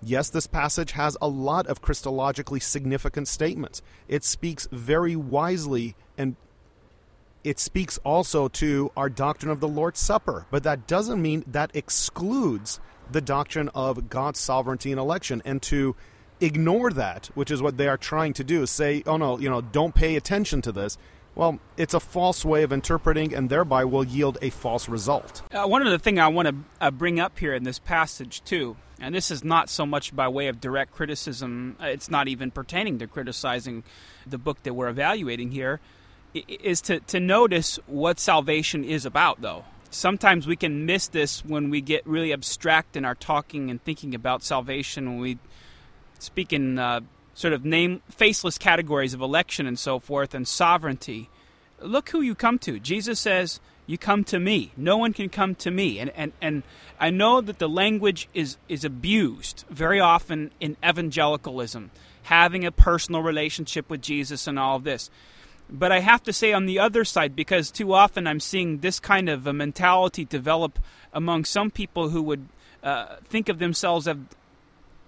Yes, 0.00 0.30
this 0.30 0.46
passage 0.46 0.92
has 0.92 1.16
a 1.20 1.26
lot 1.26 1.66
of 1.66 1.82
Christologically 1.82 2.62
significant 2.62 3.26
statements. 3.26 3.82
It 4.06 4.22
speaks 4.22 4.68
very 4.70 5.16
wisely 5.16 5.96
and 6.16 6.36
it 7.42 7.58
speaks 7.58 7.98
also 8.04 8.46
to 8.46 8.92
our 8.96 9.08
doctrine 9.08 9.50
of 9.50 9.58
the 9.58 9.66
Lord's 9.66 9.98
Supper, 9.98 10.46
but 10.52 10.62
that 10.62 10.86
doesn't 10.86 11.20
mean 11.20 11.42
that 11.48 11.72
excludes 11.74 12.78
the 13.10 13.20
doctrine 13.20 13.70
of 13.74 14.08
God's 14.08 14.38
sovereignty 14.38 14.92
and 14.92 15.00
election 15.00 15.42
and 15.44 15.60
to 15.62 15.96
ignore 16.40 16.90
that, 16.90 17.30
which 17.34 17.50
is 17.50 17.62
what 17.62 17.76
they 17.76 17.88
are 17.88 17.96
trying 17.96 18.32
to 18.34 18.44
do, 18.44 18.66
say, 18.66 19.02
oh 19.06 19.16
no, 19.16 19.38
you 19.38 19.48
know, 19.48 19.60
don't 19.60 19.94
pay 19.94 20.16
attention 20.16 20.62
to 20.62 20.72
this. 20.72 20.98
Well, 21.34 21.58
it's 21.76 21.92
a 21.92 22.00
false 22.00 22.46
way 22.46 22.62
of 22.62 22.72
interpreting 22.72 23.34
and 23.34 23.50
thereby 23.50 23.84
will 23.84 24.04
yield 24.04 24.38
a 24.40 24.48
false 24.48 24.88
result. 24.88 25.42
Uh, 25.52 25.66
one 25.66 25.82
of 25.86 25.90
the 25.90 25.98
things 25.98 26.18
I 26.18 26.28
want 26.28 26.48
to 26.48 26.54
uh, 26.80 26.90
bring 26.90 27.20
up 27.20 27.38
here 27.38 27.52
in 27.52 27.64
this 27.64 27.78
passage, 27.78 28.42
too, 28.44 28.76
and 28.98 29.14
this 29.14 29.30
is 29.30 29.44
not 29.44 29.68
so 29.68 29.84
much 29.84 30.16
by 30.16 30.28
way 30.28 30.48
of 30.48 30.62
direct 30.62 30.92
criticism, 30.92 31.76
uh, 31.78 31.86
it's 31.86 32.10
not 32.10 32.26
even 32.28 32.50
pertaining 32.50 32.98
to 33.00 33.06
criticizing 33.06 33.84
the 34.26 34.38
book 34.38 34.62
that 34.62 34.72
we're 34.72 34.88
evaluating 34.88 35.50
here, 35.50 35.80
is 36.32 36.80
to, 36.82 37.00
to 37.00 37.20
notice 37.20 37.78
what 37.86 38.18
salvation 38.18 38.82
is 38.82 39.04
about, 39.04 39.42
though 39.42 39.64
sometimes 39.90 40.46
we 40.46 40.56
can 40.56 40.84
miss 40.84 41.08
this 41.08 41.44
when 41.44 41.70
we 41.70 41.80
get 41.80 42.06
really 42.06 42.32
abstract 42.32 42.96
in 42.96 43.04
our 43.04 43.14
talking 43.14 43.70
and 43.70 43.82
thinking 43.82 44.14
about 44.14 44.42
salvation 44.42 45.06
when 45.06 45.18
we 45.18 45.38
speak 46.18 46.52
in 46.52 46.78
uh, 46.78 47.00
sort 47.34 47.52
of 47.52 47.64
name 47.64 48.02
faceless 48.08 48.58
categories 48.58 49.14
of 49.14 49.20
election 49.20 49.66
and 49.66 49.78
so 49.78 49.98
forth 49.98 50.34
and 50.34 50.46
sovereignty. 50.46 51.28
Look 51.80 52.10
who 52.10 52.20
you 52.20 52.34
come 52.34 52.58
to. 52.60 52.80
Jesus 52.80 53.20
says 53.20 53.60
you 53.86 53.98
come 53.98 54.24
to 54.24 54.40
me. 54.40 54.72
No 54.76 54.96
one 54.96 55.12
can 55.12 55.28
come 55.28 55.54
to 55.56 55.70
me. 55.70 55.98
And 55.98 56.10
and, 56.16 56.32
and 56.40 56.62
i 56.98 57.10
know 57.10 57.40
that 57.40 57.58
the 57.58 57.68
language 57.68 58.28
is 58.32 58.56
is 58.68 58.84
abused 58.84 59.64
very 59.68 60.00
often 60.00 60.50
in 60.60 60.76
evangelicalism 60.82 61.90
having 62.22 62.64
a 62.64 62.72
personal 62.72 63.22
relationship 63.22 63.88
with 63.90 64.00
jesus 64.00 64.46
and 64.46 64.58
all 64.58 64.76
of 64.76 64.84
this. 64.84 65.10
But 65.68 65.90
I 65.90 66.00
have 66.00 66.22
to 66.24 66.32
say 66.32 66.52
on 66.52 66.66
the 66.66 66.78
other 66.78 67.04
side, 67.04 67.34
because 67.34 67.70
too 67.70 67.92
often 67.92 68.26
I'm 68.26 68.40
seeing 68.40 68.78
this 68.78 69.00
kind 69.00 69.28
of 69.28 69.46
a 69.46 69.52
mentality 69.52 70.24
develop 70.24 70.78
among 71.12 71.44
some 71.44 71.70
people 71.70 72.10
who 72.10 72.22
would 72.22 72.46
uh, 72.82 73.16
think 73.24 73.48
of 73.48 73.58
themselves 73.58 74.06
as, 74.06 74.16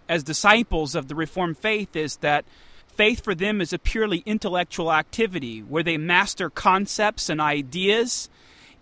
as 0.08 0.22
disciples 0.22 0.94
of 0.94 1.08
the 1.08 1.14
Reformed 1.14 1.58
faith, 1.58 1.94
is 1.94 2.16
that 2.16 2.44
faith 2.88 3.22
for 3.22 3.34
them 3.34 3.60
is 3.60 3.72
a 3.72 3.78
purely 3.78 4.22
intellectual 4.26 4.92
activity 4.92 5.60
where 5.60 5.82
they 5.82 5.96
master 5.96 6.50
concepts 6.50 7.28
and 7.28 7.40
ideas 7.40 8.28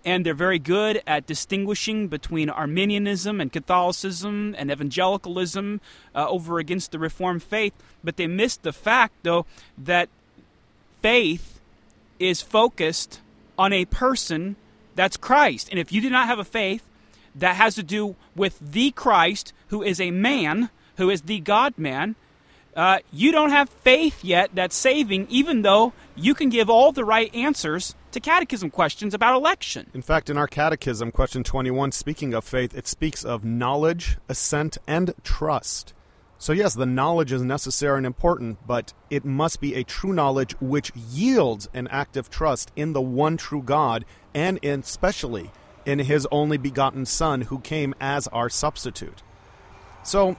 and 0.07 0.25
they're 0.25 0.35
very 0.35 0.61
good 0.61 1.03
at 1.05 1.27
distinguishing 1.27 2.07
between 2.07 2.49
Arminianism 2.49 3.41
and 3.41 3.53
Catholicism 3.53 4.55
and 4.57 4.71
evangelicalism 4.71 5.81
uh, 6.15 6.29
over 6.29 6.61
against 6.61 6.93
the 6.93 6.99
Reformed 7.01 7.43
faith. 7.43 7.73
But 8.05 8.17
they 8.17 8.29
miss 8.29 8.57
the 8.57 8.73
fact, 8.73 9.15
though, 9.25 9.47
that 9.77 10.09
faith 11.03 11.59
is 12.21 12.41
focused 12.41 13.21
on 13.59 13.73
a 13.73 13.85
person 13.87 14.55
that's 14.95 15.17
Christ. 15.17 15.69
And 15.71 15.79
if 15.81 15.91
you 15.91 16.01
do 16.01 16.09
not 16.09 16.29
have 16.29 16.39
a 16.39 16.45
faith 16.45 16.85
that 17.35 17.57
has 17.57 17.75
to 17.75 17.83
do 17.83 18.15
with 18.37 18.59
the 18.61 18.93
Christ, 18.93 19.53
who 19.69 19.83
is 19.83 20.01
a 20.01 20.13
man, 20.13 20.71
who 20.97 21.11
is 21.11 21.23
the 21.23 21.41
God 21.41 21.77
man, 21.77 22.17
uh, 22.77 22.99
you 23.11 23.33
don't 23.33 23.51
have 23.51 23.71
faith 23.71 24.23
yet 24.23 24.51
that's 24.53 24.77
saving, 24.77 25.27
even 25.31 25.63
though 25.63 25.95
you 26.15 26.35
can 26.35 26.51
give 26.51 26.69
all 26.69 26.93
the 26.93 27.05
right 27.05 27.35
answers 27.35 27.95
to 28.13 28.21
catechism 28.21 28.71
questions 28.71 29.15
about 29.15 29.35
election. 29.35 29.87
In 29.95 30.03
fact, 30.03 30.29
in 30.29 30.37
our 30.37 30.47
catechism, 30.47 31.11
question 31.11 31.43
21, 31.43 31.93
speaking 31.93 32.35
of 32.35 32.45
faith, 32.45 32.77
it 32.77 32.87
speaks 32.87 33.25
of 33.25 33.45
knowledge, 33.45 34.19
assent, 34.29 34.77
and 34.87 35.15
trust. 35.25 35.95
So, 36.39 36.53
yes, 36.53 36.75
the 36.75 36.85
knowledge 36.85 37.33
is 37.33 37.41
necessary 37.41 37.97
and 37.97 38.05
important, 38.05 38.59
but 38.67 38.93
it 39.09 39.25
must 39.25 39.59
be 39.59 39.75
a 39.75 39.83
true 39.83 40.13
knowledge 40.13 40.55
which 40.61 40.95
yields 40.95 41.67
an 41.73 41.89
active 41.89 42.29
trust 42.29 42.73
in 42.77 42.93
the 42.93 43.01
one 43.01 43.39
true 43.39 43.63
God 43.63 44.05
and 44.35 44.59
in, 44.59 44.81
especially 44.81 45.51
in 45.87 46.01
his 46.01 46.29
only 46.31 46.59
begotten 46.59 47.07
Son 47.07 47.43
who 47.43 47.59
came 47.61 47.95
as 48.01 48.29
our 48.29 48.51
substitute. 48.51 49.23
So, 50.03 50.37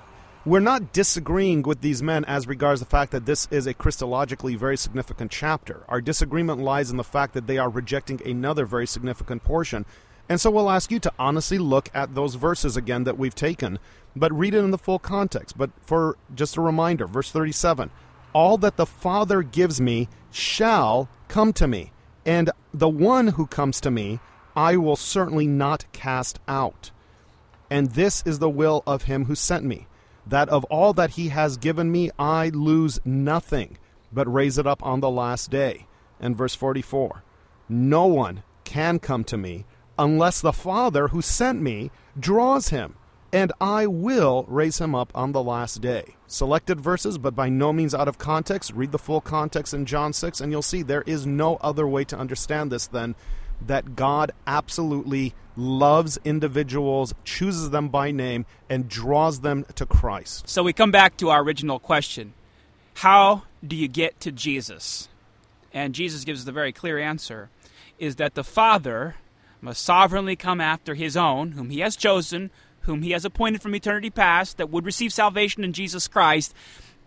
we're 0.48 0.60
not 0.60 0.94
disagreeing 0.94 1.62
with 1.62 1.82
these 1.82 2.02
men 2.02 2.24
as 2.26 2.48
regards 2.48 2.80
the 2.80 2.86
fact 2.86 3.12
that 3.12 3.26
this 3.26 3.48
is 3.52 3.68
a 3.68 3.74
Christologically 3.74 4.58
very 4.58 4.78
significant 4.78 5.30
chapter. 5.30 5.84
Our 5.90 6.00
disagreement 6.02 6.62
lies 6.62 6.90
in 6.90 6.98
the 6.98 7.04
fact 7.04 7.34
that 7.34 7.48
they 7.48 7.58
are 7.58 7.70
rejecting 7.70 8.22
another 8.26 8.66
very 8.66 8.88
significant 8.88 9.44
portion. 9.44 9.86
And 10.30 10.40
so 10.40 10.50
we'll 10.50 10.70
ask 10.70 10.90
you 10.92 11.00
to 11.00 11.14
honestly 11.20 11.58
look 11.58 11.90
at 11.94 12.16
those 12.16 12.36
verses 12.36 12.78
again 12.78 13.04
that 13.04 13.18
we've 13.18 13.36
taken 13.36 13.80
but 14.20 14.34
read 14.34 14.54
it 14.54 14.64
in 14.64 14.72
the 14.72 14.78
full 14.78 15.00
context. 15.00 15.58
But 15.58 15.72
for 15.82 16.18
just 16.34 16.58
a 16.58 16.62
reminder, 16.62 17.08
verse 17.08 17.32
37 17.32 17.92
All 18.34 18.58
that 18.58 18.78
the 18.78 18.86
Father 18.86 19.44
gives 19.44 19.80
me 19.80 20.08
shall 20.32 21.10
come 21.28 21.54
to 21.54 21.68
me, 21.68 21.92
and 22.26 22.52
the 22.74 22.90
one 22.90 23.30
who 23.30 23.48
comes 23.48 23.80
to 23.82 23.92
me 23.92 24.20
I 24.56 24.78
will 24.78 24.96
certainly 24.96 25.46
not 25.46 25.86
cast 25.94 26.40
out. 26.48 26.92
And 27.70 27.92
this 27.92 28.24
is 28.26 28.40
the 28.40 28.50
will 28.50 28.82
of 28.88 29.04
him 29.04 29.26
who 29.26 29.36
sent 29.36 29.64
me, 29.64 29.88
that 30.30 30.50
of 30.50 30.64
all 30.66 30.94
that 30.94 31.12
he 31.12 31.30
has 31.30 31.58
given 31.58 31.92
me 31.92 32.12
I 32.18 32.50
lose 32.50 33.00
nothing, 33.06 33.78
but 34.12 34.32
raise 34.32 34.58
it 34.58 34.68
up 34.68 34.84
on 34.86 35.00
the 35.00 35.10
last 35.10 35.50
day. 35.50 35.88
And 36.20 36.36
verse 36.36 36.56
44 36.56 37.24
No 37.70 38.06
one 38.06 38.44
can 38.64 39.00
come 39.00 39.24
to 39.26 39.38
me 39.38 39.66
unless 39.98 40.42
the 40.42 40.54
Father 40.54 41.10
who 41.10 41.22
sent 41.22 41.62
me 41.62 41.92
draws 42.20 42.70
him 42.70 42.96
and 43.34 43.52
I 43.60 43.88
will 43.88 44.46
raise 44.48 44.80
him 44.80 44.96
up 44.96 45.12
on 45.14 45.32
the 45.32 45.44
last 45.44 45.82
day. 45.82 46.16
Selected 46.28 46.80
verses, 46.80 47.18
but 47.18 47.36
by 47.36 47.50
no 47.50 47.74
means 47.74 47.94
out 47.94 48.08
of 48.08 48.18
context. 48.18 48.72
Read 48.74 48.92
the 48.92 48.98
full 48.98 49.22
context 49.22 49.74
in 49.74 49.86
John 49.86 50.14
6, 50.14 50.40
and 50.40 50.52
you'll 50.52 50.62
see 50.62 50.82
there 50.82 51.04
is 51.04 51.26
no 51.26 51.58
other 51.58 51.88
way 51.88 52.04
to 52.06 52.18
understand 52.18 52.72
this 52.72 52.88
than 52.88 53.16
that 53.62 53.96
God 53.96 54.32
absolutely 54.46 55.34
loves 55.56 56.20
individuals, 56.24 57.14
chooses 57.26 57.72
them 57.72 57.90
by 57.90 58.12
name, 58.12 58.46
and 58.70 58.88
draws 58.88 59.42
them 59.42 59.66
to 59.76 59.86
Christ. 59.86 60.48
So 60.48 60.64
we 60.64 60.74
come 60.74 60.92
back 60.92 61.18
to 61.18 61.30
our 61.30 61.42
original 61.42 61.80
question 61.80 62.34
How 62.96 63.44
do 63.66 63.76
you 63.76 63.88
get 63.88 64.20
to 64.22 64.32
Jesus? 64.32 65.10
And 65.74 65.94
Jesus 65.94 66.24
gives 66.24 66.46
the 66.46 66.52
very 66.52 66.72
clear 66.72 66.98
answer 66.98 67.50
is 68.00 68.16
that 68.18 68.36
the 68.36 68.44
Father 68.44 69.16
must 69.62 69.84
sovereignly 69.84 70.36
come 70.36 70.62
after 70.62 70.94
his 70.94 71.18
own, 71.18 71.54
whom 71.54 71.70
he 71.70 71.80
has 71.80 71.96
chosen, 71.96 72.52
whom 72.82 73.02
he 73.02 73.12
has 73.12 73.26
appointed 73.26 73.62
from 73.62 73.76
eternity 73.76 74.10
past, 74.10 74.58
that 74.58 74.70
would 74.70 74.86
receive 74.86 75.12
salvation 75.12 75.64
in 75.64 75.74
Jesus 75.74 76.08
Christ. 76.08 76.54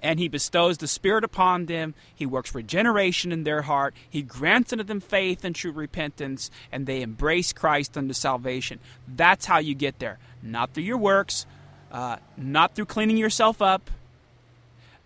And 0.02 0.18
he 0.18 0.28
bestows 0.28 0.78
the 0.78 0.88
Spirit 0.88 1.24
upon 1.24 1.66
them. 1.66 1.94
He 2.14 2.24
works 2.24 2.54
regeneration 2.54 3.32
in 3.32 3.44
their 3.44 3.62
heart. 3.62 3.94
He 4.08 4.22
grants 4.22 4.72
unto 4.72 4.84
them 4.84 5.00
faith 5.00 5.44
and 5.44 5.54
true 5.54 5.72
repentance, 5.72 6.50
and 6.72 6.86
they 6.86 7.02
embrace 7.02 7.52
Christ 7.52 7.98
unto 7.98 8.14
salvation. 8.14 8.80
That's 9.06 9.46
how 9.46 9.58
you 9.58 9.74
get 9.74 9.98
there. 9.98 10.18
Not 10.42 10.72
through 10.72 10.84
your 10.84 10.96
works, 10.96 11.44
uh, 11.92 12.16
not 12.36 12.74
through 12.74 12.86
cleaning 12.86 13.18
yourself 13.18 13.60
up, 13.60 13.90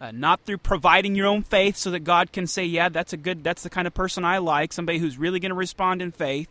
uh, 0.01 0.11
not 0.13 0.41
through 0.43 0.59
providing 0.59 1.15
your 1.15 1.27
own 1.27 1.43
faith 1.43 1.77
so 1.77 1.91
that 1.91 2.01
God 2.01 2.31
can 2.33 2.47
say, 2.47 2.65
"Yeah, 2.65 2.89
that's 2.89 3.13
a 3.13 3.17
good, 3.17 3.43
that's 3.43 3.63
the 3.63 3.71
kind 3.71 3.87
of 3.87 3.95
person 3.95 4.25
I 4.25 4.39
like, 4.39 4.73
somebody 4.73 4.99
who's 4.99 5.19
really 5.19 5.41
going 5.41 5.51
to 5.51 5.57
respond 5.57 6.03
in 6.03 6.13
faith." 6.13 6.49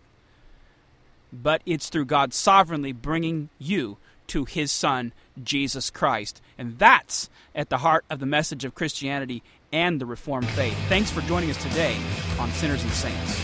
But 1.31 1.61
it's 1.65 1.89
through 1.89 2.05
God 2.05 2.33
sovereignly 2.33 2.91
bringing 2.91 3.49
you 3.59 3.97
to 4.27 4.45
His 4.45 4.71
Son 4.71 5.13
Jesus 5.41 5.89
Christ, 5.89 6.41
and 6.57 6.77
that's 6.77 7.29
at 7.55 7.69
the 7.69 7.79
heart 7.79 8.05
of 8.09 8.19
the 8.19 8.25
message 8.25 8.65
of 8.65 8.75
Christianity 8.75 9.43
and 9.71 9.99
the 9.99 10.05
Reformed 10.05 10.49
faith. 10.49 10.77
Thanks 10.89 11.09
for 11.11 11.21
joining 11.21 11.49
us 11.49 11.61
today 11.61 11.97
on 12.39 12.51
Sinners 12.51 12.83
and 12.83 12.91
Saints. 12.91 13.41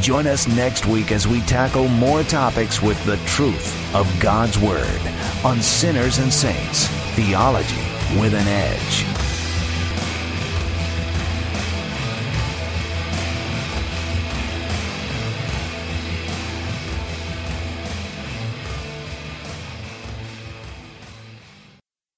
Join 0.00 0.26
us 0.26 0.46
next 0.46 0.86
week 0.86 1.10
as 1.10 1.26
we 1.26 1.40
tackle 1.42 1.88
more 1.88 2.22
topics 2.22 2.82
with 2.82 3.02
the 3.06 3.16
truth 3.26 3.94
of 3.94 4.06
God's 4.20 4.58
Word 4.58 5.00
on 5.44 5.60
Sinners 5.60 6.18
and 6.18 6.32
Saints 6.32 6.88
Theology 7.14 7.82
with 8.20 8.34
an 8.34 8.46
Edge. 8.46 9.15